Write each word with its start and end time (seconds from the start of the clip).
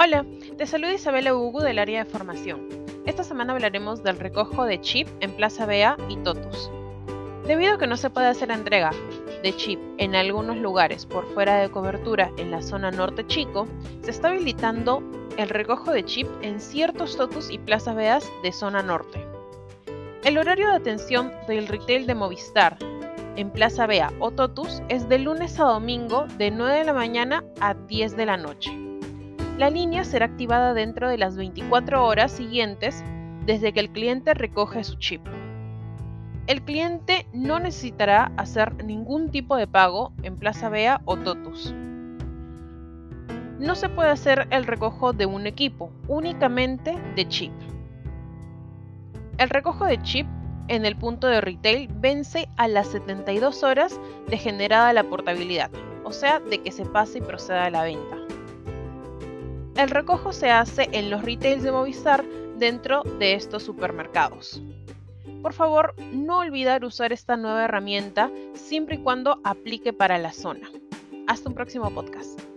Hola, 0.00 0.24
te 0.56 0.64
saluda 0.64 0.94
Isabela 0.94 1.34
Hugo 1.34 1.60
del 1.60 1.80
área 1.80 2.04
de 2.04 2.08
formación. 2.08 2.68
Esta 3.04 3.24
semana 3.24 3.52
hablaremos 3.52 4.04
del 4.04 4.16
recojo 4.16 4.64
de 4.64 4.80
chip 4.80 5.08
en 5.18 5.32
Plaza 5.32 5.66
Bea 5.66 5.96
y 6.08 6.16
Totus. 6.18 6.70
Debido 7.48 7.74
a 7.74 7.78
que 7.78 7.88
no 7.88 7.96
se 7.96 8.08
puede 8.08 8.28
hacer 8.28 8.52
entrega 8.52 8.92
de 9.42 9.56
chip 9.56 9.80
en 9.98 10.14
algunos 10.14 10.56
lugares 10.56 11.04
por 11.04 11.26
fuera 11.34 11.56
de 11.56 11.68
cobertura 11.68 12.30
en 12.36 12.52
la 12.52 12.62
zona 12.62 12.92
norte 12.92 13.26
chico, 13.26 13.66
se 14.02 14.12
está 14.12 14.28
habilitando 14.28 15.02
el 15.36 15.48
recojo 15.48 15.90
de 15.90 16.04
chip 16.04 16.28
en 16.42 16.60
ciertos 16.60 17.16
Totus 17.16 17.50
y 17.50 17.58
Plaza 17.58 17.92
Beas 17.92 18.30
de 18.44 18.52
zona 18.52 18.84
norte. 18.84 19.26
El 20.22 20.38
horario 20.38 20.68
de 20.68 20.76
atención 20.76 21.32
del 21.48 21.66
retail 21.66 22.06
de 22.06 22.14
Movistar 22.14 22.78
en 23.34 23.50
Plaza 23.50 23.88
Bea 23.88 24.12
o 24.20 24.30
Totus 24.30 24.80
es 24.88 25.08
de 25.08 25.18
lunes 25.18 25.58
a 25.58 25.64
domingo 25.64 26.26
de 26.38 26.52
9 26.52 26.78
de 26.78 26.84
la 26.84 26.94
mañana 26.94 27.42
a 27.58 27.74
10 27.74 28.16
de 28.16 28.26
la 28.26 28.36
noche. 28.36 28.87
La 29.58 29.70
línea 29.70 30.04
será 30.04 30.26
activada 30.26 30.72
dentro 30.72 31.08
de 31.08 31.18
las 31.18 31.36
24 31.36 32.06
horas 32.06 32.30
siguientes 32.30 33.02
desde 33.44 33.72
que 33.72 33.80
el 33.80 33.90
cliente 33.90 34.32
recoge 34.32 34.84
su 34.84 34.94
chip. 34.98 35.20
El 36.46 36.62
cliente 36.62 37.26
no 37.32 37.58
necesitará 37.58 38.30
hacer 38.36 38.84
ningún 38.84 39.32
tipo 39.32 39.56
de 39.56 39.66
pago 39.66 40.12
en 40.22 40.36
Plaza 40.36 40.68
Bea 40.68 41.00
o 41.06 41.16
Totus. 41.16 41.74
No 43.58 43.74
se 43.74 43.88
puede 43.88 44.10
hacer 44.10 44.46
el 44.50 44.64
recojo 44.64 45.12
de 45.12 45.26
un 45.26 45.48
equipo, 45.48 45.90
únicamente 46.06 46.96
de 47.16 47.26
chip. 47.26 47.52
El 49.38 49.50
recojo 49.50 49.86
de 49.86 50.00
chip 50.02 50.28
en 50.68 50.86
el 50.86 50.94
punto 50.94 51.26
de 51.26 51.40
retail 51.40 51.90
vence 51.96 52.48
a 52.56 52.68
las 52.68 52.86
72 52.86 53.64
horas 53.64 53.98
de 54.28 54.38
generada 54.38 54.92
la 54.92 55.02
portabilidad, 55.02 55.72
o 56.04 56.12
sea, 56.12 56.38
de 56.38 56.62
que 56.62 56.70
se 56.70 56.84
pase 56.84 57.18
y 57.18 57.22
proceda 57.22 57.64
a 57.64 57.70
la 57.70 57.82
venta. 57.82 58.27
El 59.78 59.90
recojo 59.90 60.32
se 60.32 60.50
hace 60.50 60.88
en 60.90 61.08
los 61.08 61.22
retails 61.22 61.62
de 61.62 61.70
Movistar 61.70 62.24
dentro 62.56 63.04
de 63.20 63.34
estos 63.34 63.62
supermercados. 63.62 64.60
Por 65.40 65.52
favor, 65.52 65.94
no 66.12 66.38
olvidar 66.38 66.84
usar 66.84 67.12
esta 67.12 67.36
nueva 67.36 67.64
herramienta 67.64 68.28
siempre 68.54 68.96
y 68.96 68.98
cuando 68.98 69.40
aplique 69.44 69.92
para 69.92 70.18
la 70.18 70.32
zona. 70.32 70.68
Hasta 71.28 71.48
un 71.48 71.54
próximo 71.54 71.88
podcast. 71.94 72.47